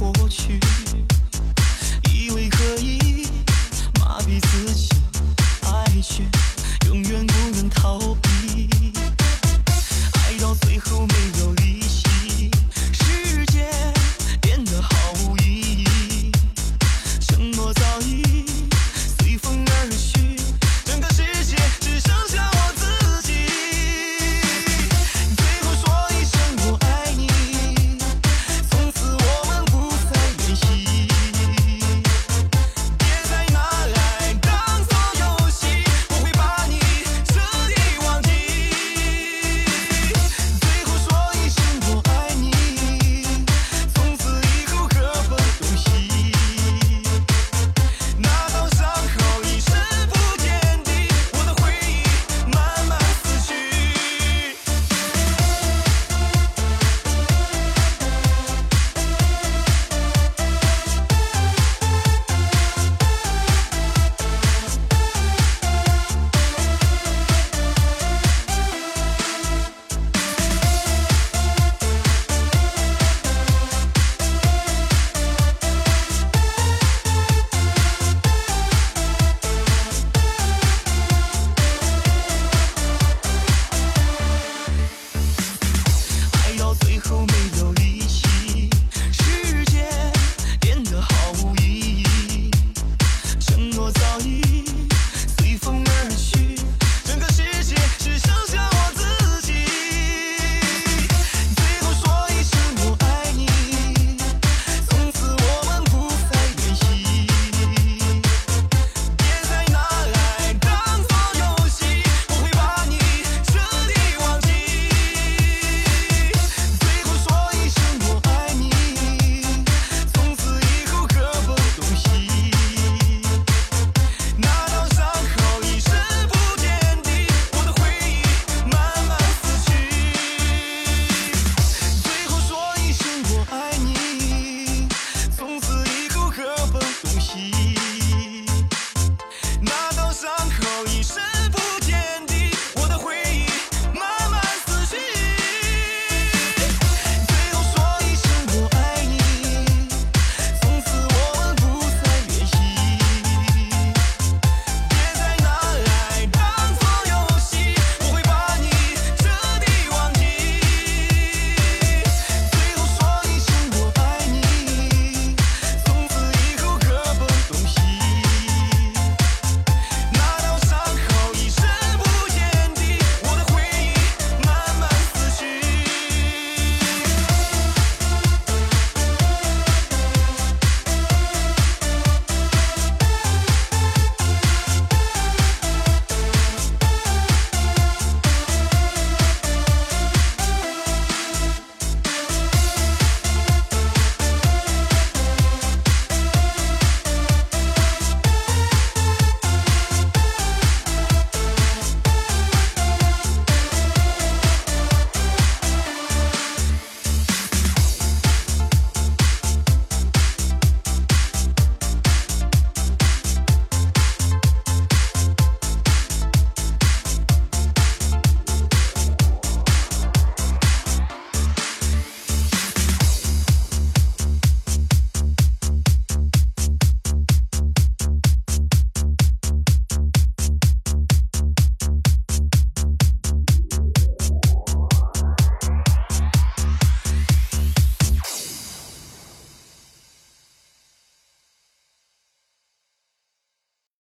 [0.00, 0.58] 过去。
[2.10, 3.26] 以为可以
[4.00, 4.88] 麻痹自己
[5.64, 6.22] 爱却
[6.86, 8.29] 永远不能逃避。